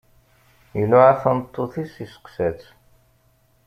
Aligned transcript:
Iluɛa 0.81 1.13
tameṭṭut-is, 1.21 1.93
iseqsa-tt. 2.05 2.65